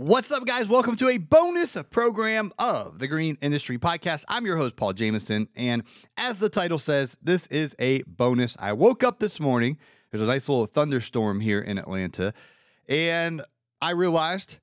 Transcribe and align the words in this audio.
What's 0.00 0.32
up, 0.32 0.46
guys? 0.46 0.66
Welcome 0.66 0.96
to 0.96 1.10
a 1.10 1.18
bonus 1.18 1.76
program 1.90 2.54
of 2.58 3.00
the 3.00 3.06
Green 3.06 3.36
Industry 3.42 3.76
Podcast. 3.76 4.24
I'm 4.28 4.46
your 4.46 4.56
host, 4.56 4.74
Paul 4.74 4.94
Jamison. 4.94 5.46
And 5.54 5.82
as 6.16 6.38
the 6.38 6.48
title 6.48 6.78
says, 6.78 7.18
this 7.22 7.46
is 7.48 7.76
a 7.78 8.00
bonus. 8.04 8.56
I 8.58 8.72
woke 8.72 9.04
up 9.04 9.18
this 9.18 9.38
morning. 9.38 9.76
There's 10.10 10.22
a 10.22 10.26
nice 10.26 10.48
little 10.48 10.64
thunderstorm 10.64 11.40
here 11.40 11.60
in 11.60 11.76
Atlanta. 11.76 12.32
And 12.88 13.42
I 13.82 13.90
realized 13.90 14.56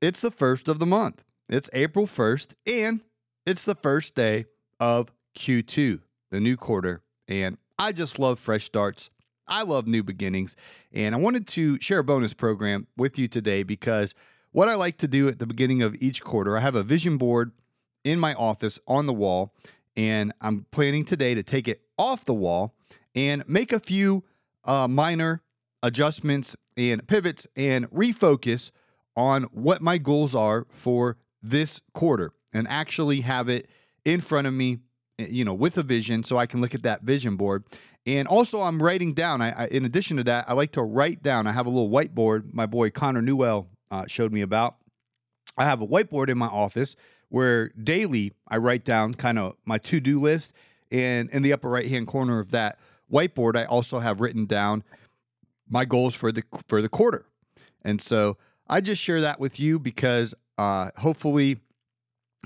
it's 0.00 0.20
the 0.20 0.30
first 0.30 0.68
of 0.68 0.78
the 0.78 0.86
month. 0.86 1.24
It's 1.48 1.68
April 1.72 2.06
1st, 2.06 2.54
and 2.64 3.00
it's 3.44 3.64
the 3.64 3.74
first 3.74 4.14
day 4.14 4.44
of 4.78 5.10
Q2, 5.36 6.02
the 6.30 6.38
new 6.38 6.56
quarter. 6.56 7.02
And 7.26 7.58
I 7.80 7.90
just 7.90 8.20
love 8.20 8.38
fresh 8.38 8.62
starts. 8.62 9.10
I 9.48 9.62
love 9.62 9.88
new 9.88 10.04
beginnings. 10.04 10.54
And 10.92 11.16
I 11.16 11.18
wanted 11.18 11.48
to 11.48 11.80
share 11.80 11.98
a 11.98 12.04
bonus 12.04 12.32
program 12.32 12.86
with 12.96 13.18
you 13.18 13.26
today 13.26 13.64
because 13.64 14.14
what 14.54 14.68
I 14.68 14.76
like 14.76 14.98
to 14.98 15.08
do 15.08 15.26
at 15.26 15.40
the 15.40 15.46
beginning 15.46 15.82
of 15.82 16.00
each 16.00 16.22
quarter, 16.22 16.56
I 16.56 16.60
have 16.60 16.76
a 16.76 16.84
vision 16.84 17.18
board 17.18 17.50
in 18.04 18.20
my 18.20 18.34
office 18.34 18.78
on 18.86 19.06
the 19.06 19.12
wall, 19.12 19.52
and 19.96 20.32
I'm 20.40 20.66
planning 20.70 21.04
today 21.04 21.34
to 21.34 21.42
take 21.42 21.66
it 21.66 21.82
off 21.98 22.24
the 22.24 22.34
wall 22.34 22.72
and 23.16 23.42
make 23.48 23.72
a 23.72 23.80
few 23.80 24.22
uh, 24.64 24.86
minor 24.86 25.42
adjustments 25.82 26.54
and 26.76 27.04
pivots 27.08 27.48
and 27.56 27.90
refocus 27.90 28.70
on 29.16 29.42
what 29.44 29.82
my 29.82 29.98
goals 29.98 30.36
are 30.36 30.68
for 30.70 31.16
this 31.42 31.80
quarter 31.92 32.32
and 32.52 32.68
actually 32.68 33.22
have 33.22 33.48
it 33.48 33.68
in 34.04 34.20
front 34.20 34.46
of 34.46 34.54
me 34.54 34.78
eh, 35.18 35.26
you 35.30 35.44
know 35.44 35.52
with 35.52 35.76
a 35.76 35.82
vision 35.82 36.24
so 36.24 36.38
i 36.38 36.46
can 36.46 36.60
look 36.60 36.74
at 36.74 36.82
that 36.82 37.02
vision 37.02 37.36
board. 37.36 37.64
And 38.06 38.26
also 38.26 38.62
i'm 38.62 38.82
writing 38.82 39.12
down 39.12 39.42
I, 39.42 39.50
I 39.50 39.66
in 39.66 39.84
addition 39.84 40.16
to 40.16 40.24
that 40.24 40.46
i 40.48 40.54
like 40.54 40.72
to 40.72 40.82
write 40.82 41.22
down 41.22 41.46
i 41.46 41.52
have 41.52 41.66
a 41.66 41.70
little 41.70 41.90
whiteboard 41.90 42.52
my 42.52 42.66
boy 42.66 42.90
connor 42.90 43.22
newell 43.22 43.68
uh, 43.90 44.04
showed 44.06 44.32
me 44.32 44.40
about 44.40 44.76
i 45.56 45.64
have 45.64 45.80
a 45.80 45.86
whiteboard 45.86 46.28
in 46.28 46.38
my 46.38 46.46
office 46.46 46.96
where 47.28 47.68
daily 47.70 48.32
i 48.48 48.56
write 48.56 48.84
down 48.84 49.14
kind 49.14 49.38
of 49.38 49.54
my 49.64 49.78
to-do 49.78 50.20
list 50.20 50.52
and 50.90 51.30
in 51.30 51.42
the 51.42 51.52
upper 51.52 51.68
right 51.68 51.88
hand 51.88 52.06
corner 52.06 52.38
of 52.40 52.50
that 52.50 52.78
whiteboard 53.12 53.56
i 53.56 53.64
also 53.64 53.98
have 53.98 54.20
written 54.20 54.46
down 54.46 54.82
my 55.68 55.84
goals 55.84 56.14
for 56.14 56.30
the 56.32 56.42
for 56.66 56.82
the 56.82 56.88
quarter 56.88 57.26
and 57.82 58.00
so 58.00 58.36
i 58.68 58.80
just 58.80 59.02
share 59.02 59.20
that 59.20 59.40
with 59.40 59.58
you 59.58 59.78
because 59.78 60.34
uh, 60.56 60.90
hopefully 60.98 61.58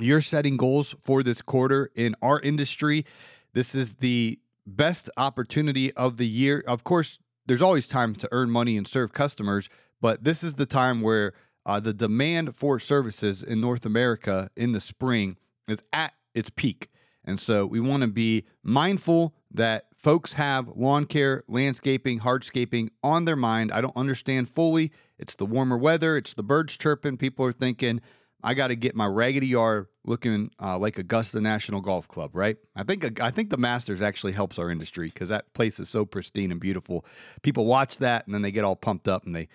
you're 0.01 0.21
setting 0.21 0.57
goals 0.57 0.95
for 1.05 1.23
this 1.23 1.43
quarter 1.43 1.91
in 1.95 2.15
our 2.23 2.41
industry. 2.41 3.05
This 3.53 3.75
is 3.75 3.95
the 3.95 4.39
best 4.67 5.11
opportunity 5.17 5.93
of 5.95 6.17
the 6.17 6.27
year. 6.27 6.63
Of 6.67 6.85
course, 6.85 7.19
there's 7.47 7.63
always 7.63 7.89
time 7.89 8.15
to 8.17 8.29
earn 8.33 8.51
money 8.51 8.77
and 8.77 8.87
serve 8.87 9.13
customers, 9.13 9.69
but 10.01 10.25
this 10.25 10.43
is 10.43 10.55
the 10.55 10.67
time 10.67 11.01
where 11.01 11.33
uh, 11.67 11.81
the 11.81 11.93
demand 11.93 12.57
for 12.57 12.79
services 12.79 13.43
in 13.43 13.61
North 13.61 13.85
America 13.85 14.51
in 14.57 14.73
the 14.73 14.81
spring 14.81 15.37
is 15.69 15.83
at 15.93 16.15
its 16.35 16.51
peak. 16.51 16.89
And 17.25 17.39
so 17.39 17.67
we 17.67 17.79
want 17.79 18.03
to 18.03 18.09
be 18.09 18.45
mindful 18.63 19.35
that 19.51 19.87
folks 19.95 20.35
have 20.35 20.69
lawn 20.69 21.05
care, 21.05 21.45
landscaping, 21.47 22.21
hardscaping 22.21 22.89
on 23.03 23.27
their 23.27 23.37
mind. 23.37 23.71
I 23.71 23.83
don't 23.83 23.97
understand 23.97 24.49
fully. 24.49 24.93
It's 25.19 25.35
the 25.35 25.45
warmer 25.45 25.77
weather, 25.77 26.17
it's 26.17 26.33
the 26.33 26.43
birds 26.43 26.77
chirping. 26.77 27.19
People 27.19 27.45
are 27.45 27.53
thinking, 27.53 28.01
I 28.43 28.55
got 28.55 28.69
to 28.69 28.77
get 28.77 28.95
my 28.95 29.07
raggedy 29.07 29.49
yard 29.49 29.89
looking 30.05 30.51
uh, 30.63 30.79
like 30.79 30.99
Augusta 30.99 31.41
National 31.41 31.81
Golf 31.81 32.07
Club, 32.07 32.31
right? 32.35 32.57
I 32.77 32.85
think 32.85 33.21
I 33.21 33.31
think 33.31 33.51
the 33.51 33.57
Masters 33.57 34.01
actually 34.01 34.33
helps 34.33 34.59
our 34.59 34.71
industry 34.71 35.09
because 35.09 35.29
that 35.29 35.53
place 35.55 35.81
is 35.81 35.91
so 35.91 36.05
pristine 36.07 36.53
and 36.53 36.61
beautiful. 36.61 37.05
People 37.43 37.67
watch 37.67 37.99
that 37.99 38.25
and 38.27 38.35
then 38.35 38.43
they 38.43 38.53
get 38.53 38.65
all 38.65 38.77
pumped 38.77 39.09
up 39.09 39.27
and 39.27 39.35
they 39.35 39.49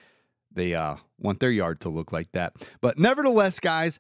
they 0.56 0.76
uh, 0.76 0.98
want 1.20 1.40
their 1.40 1.52
yard 1.52 1.80
to 1.82 1.90
look 1.90 2.12
like 2.12 2.32
that. 2.34 2.54
But 2.82 2.98
nevertheless, 2.98 3.60
guys, 3.60 4.00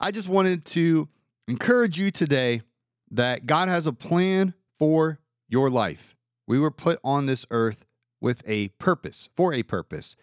I 0.00 0.10
just 0.10 0.28
wanted 0.28 0.64
to 0.66 1.08
encourage 1.48 1.98
you 1.98 2.10
today 2.10 2.62
that 3.10 3.46
God 3.46 3.68
has 3.68 3.86
a 3.86 3.92
plan 3.92 4.54
for 4.78 5.20
your 5.48 5.70
life. 5.70 6.16
We 6.46 6.58
were 6.58 6.70
put 6.70 6.98
on 7.04 7.26
this 7.26 7.46
earth 7.50 7.84
with 8.20 8.42
a 8.46 8.68
purpose, 8.68 9.28
for 9.36 9.52
a 9.52 9.62
purpose. 9.62 10.16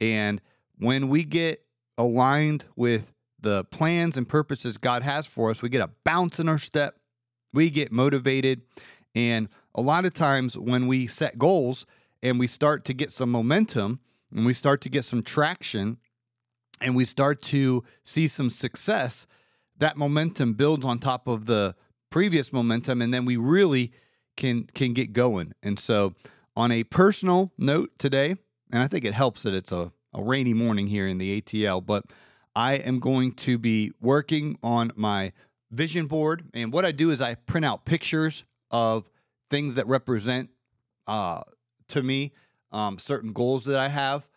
And 0.00 0.40
when 0.78 1.08
we 1.08 1.24
get 1.24 1.64
aligned 1.98 2.64
with 2.76 3.12
the 3.38 3.64
plans 3.64 4.16
and 4.16 4.28
purposes 4.28 4.78
God 4.78 5.02
has 5.02 5.26
for 5.26 5.50
us, 5.50 5.62
we 5.62 5.68
get 5.68 5.82
a 5.82 5.90
bounce 6.04 6.40
in 6.40 6.48
our 6.48 6.58
step, 6.58 6.96
we 7.52 7.70
get 7.70 7.92
motivated. 7.92 8.62
And 9.14 9.48
a 9.74 9.80
lot 9.80 10.04
of 10.04 10.14
times 10.14 10.56
when 10.56 10.86
we 10.86 11.06
set 11.06 11.38
goals 11.38 11.86
and 12.22 12.38
we 12.38 12.46
start 12.46 12.84
to 12.86 12.94
get 12.94 13.12
some 13.12 13.30
momentum 13.30 14.00
and 14.34 14.46
we 14.46 14.54
start 14.54 14.80
to 14.82 14.88
get 14.88 15.04
some 15.04 15.22
traction 15.22 15.98
and 16.80 16.96
we 16.96 17.04
start 17.04 17.42
to 17.42 17.84
see 18.04 18.26
some 18.26 18.50
success, 18.50 19.26
that 19.78 19.96
momentum 19.96 20.54
builds 20.54 20.84
on 20.84 20.98
top 20.98 21.26
of 21.26 21.46
the 21.46 21.74
previous 22.10 22.52
momentum 22.52 23.02
and 23.02 23.12
then 23.12 23.24
we 23.24 23.36
really 23.36 23.92
can 24.36 24.64
can 24.74 24.92
get 24.92 25.12
going. 25.12 25.52
And 25.62 25.78
so 25.78 26.14
on 26.56 26.72
a 26.72 26.84
personal 26.84 27.52
note 27.58 27.90
today, 27.98 28.36
and 28.72 28.82
I 28.82 28.88
think 28.88 29.04
it 29.04 29.14
helps 29.14 29.42
that 29.42 29.54
it's 29.54 29.72
a, 29.72 29.92
a 30.12 30.22
rainy 30.22 30.54
morning 30.54 30.86
here 30.86 31.06
in 31.06 31.18
the 31.18 31.40
ATL, 31.40 31.84
but 31.84 32.04
I 32.54 32.74
am 32.74 32.98
going 32.98 33.32
to 33.32 33.58
be 33.58 33.92
working 34.00 34.58
on 34.62 34.92
my 34.96 35.32
vision 35.70 36.06
board. 36.06 36.44
And 36.52 36.72
what 36.72 36.84
I 36.84 36.92
do 36.92 37.10
is 37.10 37.20
I 37.20 37.34
print 37.34 37.64
out 37.64 37.84
pictures 37.84 38.44
of 38.70 39.08
things 39.50 39.76
that 39.76 39.86
represent 39.86 40.50
uh, 41.06 41.42
to 41.88 42.02
me 42.02 42.32
um, 42.72 42.98
certain 42.98 43.32
goals 43.32 43.64
that 43.64 43.78
I 43.78 43.88
have. 43.88 44.28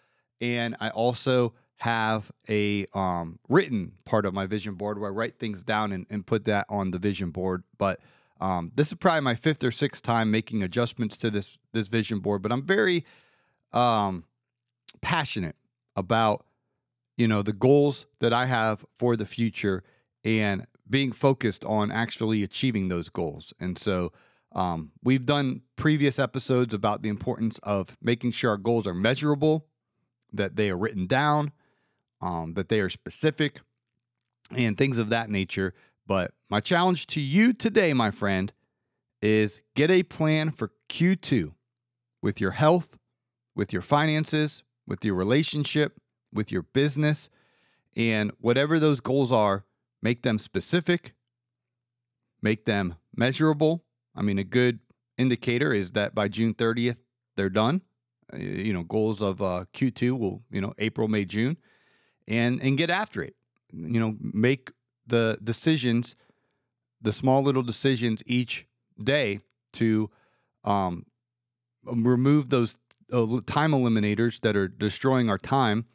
And 0.41 0.75
I 0.79 0.89
also 0.89 1.53
have 1.77 2.31
a 2.49 2.85
um, 2.93 3.39
written 3.49 3.93
part 4.05 4.25
of 4.25 4.33
my 4.33 4.45
vision 4.45 4.75
board 4.75 4.99
where 4.99 5.09
I 5.09 5.13
write 5.13 5.37
things 5.37 5.63
down 5.63 5.91
and, 5.91 6.05
and 6.09 6.25
put 6.25 6.45
that 6.45 6.65
on 6.69 6.91
the 6.91 6.99
vision 6.99 7.31
board. 7.31 7.63
But 7.77 7.99
um, 8.39 8.71
this 8.75 8.87
is 8.87 8.95
probably 8.95 9.21
my 9.21 9.35
fifth 9.35 9.63
or 9.63 9.71
sixth 9.71 10.01
time 10.01 10.31
making 10.31 10.63
adjustments 10.63 11.17
to 11.17 11.29
this 11.29 11.59
this 11.71 11.87
vision 11.87 12.19
board. 12.19 12.41
But 12.41 12.51
I'm 12.51 12.65
very 12.65 13.05
um, 13.71 14.25
passionate 15.01 15.55
about 15.95 16.45
you 17.17 17.27
know, 17.27 17.41
the 17.41 17.53
goals 17.53 18.05
that 18.19 18.33
I 18.33 18.45
have 18.45 18.85
for 18.97 19.15
the 19.15 19.25
future 19.25 19.83
and 20.23 20.65
being 20.89 21.11
focused 21.11 21.63
on 21.65 21.91
actually 21.91 22.43
achieving 22.43 22.89
those 22.89 23.09
goals. 23.09 23.53
And 23.59 23.77
so 23.77 24.11
um, 24.53 24.91
we've 25.03 25.25
done 25.25 25.61
previous 25.75 26.19
episodes 26.19 26.73
about 26.73 27.01
the 27.01 27.09
importance 27.09 27.59
of 27.63 27.97
making 28.01 28.31
sure 28.31 28.51
our 28.51 28.57
goals 28.57 28.87
are 28.87 28.93
measurable, 28.93 29.65
that 30.31 30.55
they 30.55 30.69
are 30.69 30.77
written 30.77 31.07
down, 31.07 31.51
um, 32.21 32.53
that 32.53 32.69
they 32.69 32.79
are 32.79 32.89
specific, 32.89 33.61
and 34.51 34.77
things 34.77 34.97
of 34.97 35.09
that 35.09 35.29
nature. 35.29 35.73
But 36.05 36.33
my 36.49 36.59
challenge 36.59 37.07
to 37.07 37.21
you 37.21 37.53
today, 37.53 37.93
my 37.93 38.11
friend, 38.11 38.51
is 39.21 39.61
get 39.75 39.89
a 39.89 40.03
plan 40.03 40.51
for 40.51 40.71
Q2 40.89 41.53
with 42.21 42.41
your 42.41 42.51
health, 42.51 42.97
with 43.55 43.71
your 43.71 43.81
finances, 43.81 44.63
with 44.85 45.03
your 45.05 45.15
relationship, 45.15 45.99
with 46.31 46.51
your 46.51 46.63
business. 46.63 47.29
And 47.95 48.31
whatever 48.39 48.79
those 48.79 48.99
goals 48.99 49.31
are, 49.31 49.65
make 50.01 50.23
them 50.23 50.39
specific, 50.39 51.13
make 52.41 52.65
them 52.65 52.95
measurable. 53.15 53.83
I 54.15 54.21
mean, 54.21 54.37
a 54.39 54.43
good 54.43 54.79
indicator 55.17 55.73
is 55.73 55.91
that 55.93 56.13
by 56.13 56.27
June 56.27 56.53
30th, 56.53 56.97
they're 57.35 57.49
done. 57.49 57.81
Uh, 58.31 58.37
you 58.37 58.73
know, 58.73 58.83
goals 58.83 59.21
of 59.21 59.41
uh, 59.41 59.65
Q2 59.73 60.17
will, 60.17 60.43
you 60.51 60.61
know, 60.61 60.73
April, 60.77 61.07
May, 61.07 61.25
June, 61.25 61.57
and 62.27 62.61
and 62.61 62.77
get 62.77 62.89
after 62.89 63.21
it. 63.21 63.35
You 63.71 63.99
know, 63.99 64.15
make 64.19 64.71
the 65.05 65.37
decisions, 65.43 66.15
the 67.01 67.11
small 67.11 67.43
little 67.43 67.63
decisions 67.63 68.23
each 68.25 68.67
day 69.01 69.41
to 69.73 70.09
um, 70.63 71.05
remove 71.83 72.49
those 72.49 72.77
uh, 73.11 73.41
time 73.45 73.71
eliminators 73.71 74.39
that 74.41 74.55
are 74.55 74.67
destroying 74.67 75.29
our 75.29 75.37
time 75.37 75.85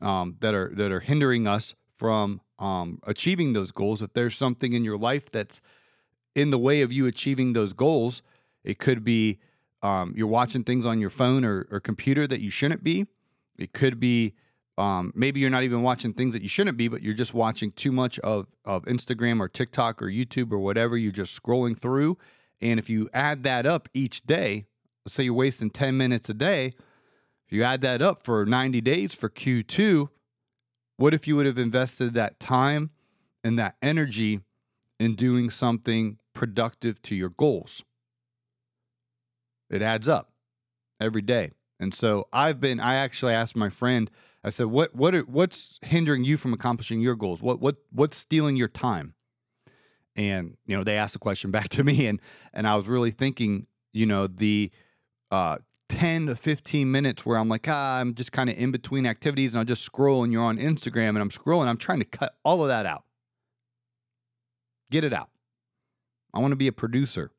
um, 0.00 0.36
that 0.40 0.54
are 0.54 0.72
that 0.74 0.90
are 0.90 1.00
hindering 1.00 1.46
us 1.46 1.74
from 1.96 2.40
um, 2.58 2.98
achieving 3.04 3.52
those 3.52 3.70
goals. 3.70 4.02
If 4.02 4.12
there's 4.12 4.36
something 4.36 4.72
in 4.72 4.84
your 4.84 4.98
life 4.98 5.30
that's 5.30 5.60
in 6.36 6.50
the 6.50 6.58
way 6.58 6.82
of 6.82 6.92
you 6.92 7.06
achieving 7.06 7.54
those 7.54 7.72
goals, 7.72 8.22
it 8.62 8.78
could 8.78 9.02
be 9.02 9.40
um, 9.82 10.12
you're 10.16 10.26
watching 10.28 10.62
things 10.62 10.86
on 10.86 11.00
your 11.00 11.10
phone 11.10 11.44
or, 11.44 11.66
or, 11.70 11.80
computer 11.80 12.26
that 12.26 12.40
you 12.40 12.50
shouldn't 12.50 12.82
be. 12.82 13.06
It 13.58 13.72
could 13.72 14.00
be 14.00 14.34
um, 14.78 15.12
maybe 15.14 15.40
you're 15.40 15.50
not 15.50 15.62
even 15.62 15.82
watching 15.82 16.12
things 16.12 16.32
that 16.32 16.42
you 16.42 16.48
shouldn't 16.48 16.76
be, 16.76 16.88
but 16.88 17.02
you're 17.02 17.14
just 17.14 17.34
watching 17.34 17.72
too 17.72 17.92
much 17.92 18.18
of, 18.20 18.46
of 18.64 18.84
Instagram 18.84 19.40
or 19.40 19.48
TikTok 19.48 20.02
or 20.02 20.06
YouTube 20.06 20.52
or 20.52 20.58
whatever. 20.58 20.96
You're 20.96 21.12
just 21.12 21.40
scrolling 21.40 21.78
through. 21.78 22.18
And 22.60 22.78
if 22.78 22.90
you 22.90 23.08
add 23.12 23.42
that 23.44 23.64
up 23.64 23.88
each 23.94 24.26
day, 24.26 24.66
let's 25.04 25.14
say 25.14 25.24
you're 25.24 25.34
wasting 25.34 25.70
10 25.70 25.96
minutes 25.96 26.28
a 26.28 26.34
day, 26.34 26.66
if 27.46 27.52
you 27.52 27.62
add 27.62 27.80
that 27.82 28.02
up 28.02 28.24
for 28.24 28.44
90 28.44 28.80
days 28.80 29.14
for 29.14 29.30
Q2, 29.30 30.08
what 30.96 31.14
if 31.14 31.28
you 31.28 31.36
would 31.36 31.46
have 31.46 31.58
invested 31.58 32.14
that 32.14 32.40
time 32.40 32.90
and 33.44 33.58
that 33.58 33.76
energy 33.80 34.40
in 34.98 35.14
doing 35.14 35.50
something 35.50 36.18
productive 36.36 37.02
to 37.02 37.16
your 37.16 37.30
goals? 37.30 37.84
It 39.68 39.82
adds 39.82 40.06
up 40.06 40.30
every 41.00 41.22
day. 41.22 41.50
And 41.80 41.92
so 41.92 42.28
I've 42.32 42.60
been, 42.60 42.78
I 42.78 42.94
actually 42.94 43.34
asked 43.34 43.56
my 43.56 43.68
friend 43.68 44.10
I 44.46 44.50
said, 44.50 44.66
"What 44.66 44.94
what 44.94 45.12
are, 45.12 45.22
what's 45.22 45.80
hindering 45.82 46.22
you 46.22 46.36
from 46.36 46.52
accomplishing 46.52 47.00
your 47.00 47.16
goals? 47.16 47.42
What 47.42 47.60
what 47.60 47.76
what's 47.90 48.16
stealing 48.16 48.56
your 48.56 48.68
time?" 48.68 49.14
And 50.14 50.56
you 50.66 50.76
know, 50.76 50.84
they 50.84 50.96
asked 50.96 51.14
the 51.14 51.18
question 51.18 51.50
back 51.56 51.68
to 51.70 51.82
me, 51.82 52.06
and 52.06 52.20
and 52.54 52.66
I 52.66 52.76
was 52.76 52.86
really 52.86 53.10
thinking, 53.10 53.66
you 53.92 54.06
know, 54.06 54.28
the 54.28 54.70
uh, 55.32 55.58
10 55.88 56.26
to 56.26 56.36
15 56.36 56.90
minutes 56.90 57.26
where 57.26 57.36
I'm 57.36 57.48
like, 57.48 57.66
ah, 57.68 57.98
I'm 57.98 58.14
just 58.14 58.30
kind 58.30 58.48
of 58.48 58.56
in 58.56 58.70
between 58.70 59.04
activities 59.04 59.52
and 59.52 59.58
I'll 59.58 59.64
just 59.64 59.82
scroll 59.82 60.22
and 60.22 60.32
you're 60.32 60.42
on 60.42 60.58
Instagram 60.58 61.10
and 61.10 61.18
I'm 61.18 61.30
scrolling. 61.30 61.66
I'm 61.66 61.76
trying 61.76 61.98
to 61.98 62.04
cut 62.04 62.36
all 62.44 62.62
of 62.62 62.68
that 62.68 62.86
out. 62.86 63.04
Get 64.92 65.02
it 65.02 65.12
out. 65.12 65.30
I 66.36 66.38
want 66.38 66.52
to 66.52 66.56
be 66.56 66.68
a 66.68 66.72
producer, 66.72 67.32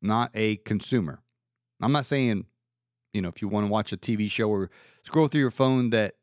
not 0.00 0.30
a 0.32 0.56
consumer. 0.56 1.20
I'm 1.82 1.92
not 1.92 2.06
saying, 2.06 2.46
you 3.12 3.20
know, 3.20 3.28
if 3.28 3.42
you 3.42 3.48
want 3.48 3.66
to 3.66 3.70
watch 3.70 3.92
a 3.92 3.98
TV 3.98 4.30
show 4.30 4.48
or 4.48 4.70
scroll 5.02 5.28
through 5.28 5.42
your 5.42 5.50
phone 5.50 5.90
that 5.90 6.14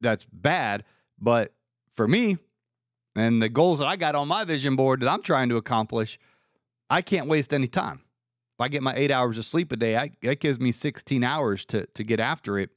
that's 0.00 0.26
bad, 0.32 0.82
but 1.20 1.54
for 1.94 2.08
me 2.08 2.36
and 3.14 3.40
the 3.40 3.48
goals 3.48 3.78
that 3.78 3.86
I 3.86 3.94
got 3.94 4.16
on 4.16 4.26
my 4.26 4.42
vision 4.42 4.74
board 4.74 5.00
that 5.00 5.08
I'm 5.08 5.22
trying 5.22 5.50
to 5.50 5.56
accomplish, 5.56 6.18
I 6.90 7.00
can't 7.00 7.28
waste 7.28 7.54
any 7.54 7.68
time. 7.68 8.00
If 8.58 8.64
I 8.64 8.66
get 8.66 8.82
my 8.82 8.96
eight 8.96 9.12
hours 9.12 9.38
of 9.38 9.44
sleep 9.44 9.70
a 9.70 9.76
day, 9.76 9.96
I, 9.96 10.10
that 10.22 10.40
gives 10.40 10.58
me 10.58 10.72
16 10.72 11.22
hours 11.22 11.64
to 11.66 11.86
to 11.86 12.02
get 12.02 12.18
after 12.18 12.58
it 12.58 12.70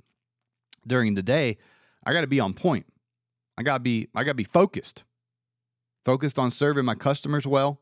during 0.86 1.16
the 1.16 1.24
day. 1.24 1.58
I 2.06 2.14
got 2.14 2.22
to 2.22 2.28
be 2.28 2.40
on 2.40 2.54
point. 2.54 2.86
I 3.58 3.64
got 3.64 3.78
to 3.78 3.84
be 3.84 4.10
I 4.14 4.24
got 4.24 4.32
to 4.32 4.36
be 4.36 4.44
focused. 4.44 5.04
Focused 6.06 6.38
on 6.38 6.52
serving 6.52 6.86
my 6.86 6.94
customers 6.94 7.48
well, 7.48 7.82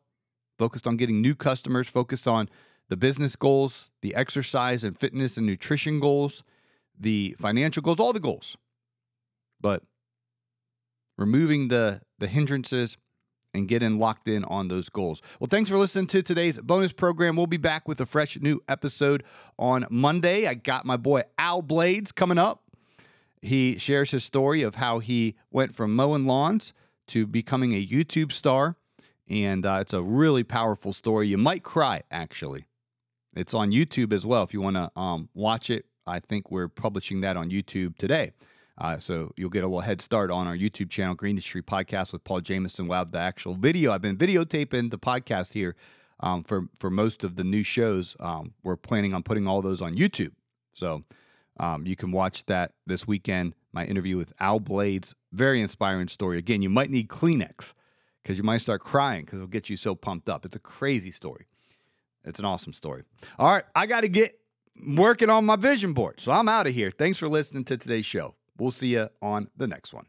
focused 0.63 0.88
on 0.88 0.95
getting 0.95 1.21
new 1.21 1.36
customers, 1.36 1.89
focused 1.89 2.25
on 2.25 2.48
the 2.88 2.95
business 2.95 3.36
goals, 3.36 3.92
the 4.01 4.15
exercise 4.15 4.86
and 4.86 4.98
fitness 4.98 5.36
and 5.36 5.45
nutrition 5.45 6.00
goals, 6.00 6.42
the 6.98 7.36
financial 7.38 7.83
goals, 7.83 8.00
all 8.00 8.13
the 8.13 8.19
goals. 8.21 8.56
But 9.60 9.83
removing 11.18 11.68
the 11.68 12.00
the 12.19 12.27
hindrances 12.27 12.95
and 13.54 13.68
getting 13.68 14.00
locked 14.00 14.30
in 14.30 14.45
on 14.45 14.69
those 14.69 14.88
goals. 14.88 15.21
Well, 15.38 15.50
thanks 15.51 15.69
for 15.69 15.77
listening 15.77 16.07
to 16.07 16.24
today's 16.24 16.57
bonus 16.60 16.94
program. 16.94 17.36
We'll 17.36 17.45
be 17.45 17.57
back 17.57 17.86
with 17.86 18.00
a 18.00 18.06
fresh 18.06 18.39
new 18.39 18.63
episode 18.69 19.25
on 19.59 19.86
Monday. 19.89 20.48
I 20.48 20.54
got 20.54 20.86
my 20.86 20.95
boy 20.95 21.24
Al 21.38 21.62
Blades 21.62 22.13
coming 22.13 22.38
up. 22.38 22.63
He 23.42 23.77
shares 23.77 24.12
his 24.12 24.24
story 24.24 24.63
of 24.63 24.75
how 24.75 25.00
he 25.00 25.36
went 25.51 25.75
from 25.75 25.94
mowing 25.94 26.25
lawns 26.25 26.71
to 27.07 27.27
becoming 27.27 27.74
a 27.74 27.86
YouTube 27.86 28.31
star. 28.31 28.77
And 29.29 29.65
uh, 29.65 29.79
it's 29.81 29.93
a 29.93 30.01
really 30.01 30.43
powerful 30.43 30.93
story. 30.93 31.27
You 31.27 31.37
might 31.37 31.63
cry, 31.63 32.03
actually. 32.11 32.65
It's 33.35 33.53
on 33.53 33.71
YouTube 33.71 34.13
as 34.13 34.25
well 34.25 34.43
if 34.43 34.53
you 34.53 34.61
want 34.61 34.75
to 34.75 34.91
um, 34.99 35.29
watch 35.33 35.69
it. 35.69 35.85
I 36.05 36.19
think 36.19 36.51
we're 36.51 36.67
publishing 36.67 37.21
that 37.21 37.37
on 37.37 37.49
YouTube 37.49 37.97
today. 37.97 38.33
Uh, 38.77 38.99
so 38.99 39.31
you'll 39.37 39.49
get 39.49 39.63
a 39.63 39.67
little 39.67 39.81
head 39.81 40.01
start 40.01 40.31
on 40.31 40.47
our 40.47 40.55
YouTube 40.55 40.89
channel, 40.89 41.15
Green 41.15 41.31
Industry 41.31 41.61
Podcast 41.61 42.11
with 42.11 42.23
Paul 42.23 42.41
Jamison. 42.41 42.87
We'll 42.87 42.97
have 42.97 43.11
the 43.11 43.19
actual 43.19 43.55
video. 43.55 43.91
I've 43.91 44.01
been 44.01 44.17
videotaping 44.17 44.91
the 44.91 44.97
podcast 44.97 45.53
here 45.53 45.75
um, 46.19 46.43
for 46.43 46.67
for 46.79 46.89
most 46.89 47.23
of 47.23 47.35
the 47.35 47.43
new 47.43 47.63
shows. 47.63 48.15
Um, 48.19 48.53
we're 48.63 48.75
planning 48.75 49.13
on 49.13 49.23
putting 49.23 49.47
all 49.47 49.61
those 49.61 49.81
on 49.81 49.95
YouTube, 49.95 50.31
so 50.73 51.03
um, 51.59 51.85
you 51.85 51.95
can 51.95 52.11
watch 52.11 52.45
that 52.47 52.73
this 52.87 53.07
weekend. 53.07 53.53
My 53.71 53.85
interview 53.85 54.17
with 54.17 54.33
Al 54.39 54.59
Blades, 54.59 55.13
very 55.31 55.61
inspiring 55.61 56.07
story. 56.07 56.37
Again, 56.37 56.61
you 56.61 56.69
might 56.69 56.89
need 56.89 57.09
Kleenex 57.09 57.73
because 58.23 58.37
you 58.37 58.43
might 58.43 58.59
start 58.61 58.81
crying 58.81 59.25
because 59.25 59.37
it'll 59.37 59.47
get 59.47 59.69
you 59.69 59.77
so 59.77 59.95
pumped 59.95 60.29
up. 60.29 60.45
It's 60.45 60.55
a 60.55 60.59
crazy 60.59 61.11
story. 61.11 61.45
It's 62.23 62.39
an 62.39 62.45
awesome 62.45 62.73
story. 62.73 63.03
All 63.37 63.51
right, 63.51 63.65
I 63.75 63.85
got 63.85 64.01
to 64.01 64.07
get 64.07 64.39
working 64.87 65.29
on 65.29 65.45
my 65.45 65.57
vision 65.57 65.93
board, 65.93 66.21
so 66.21 66.31
I'm 66.31 66.47
out 66.47 66.67
of 66.67 66.73
here. 66.73 66.89
Thanks 66.89 67.19
for 67.19 67.27
listening 67.27 67.65
to 67.65 67.77
today's 67.77 68.05
show. 68.05 68.35
We'll 68.57 68.71
see 68.71 68.89
you 68.89 69.09
on 69.21 69.49
the 69.57 69.67
next 69.67 69.93
one. 69.93 70.05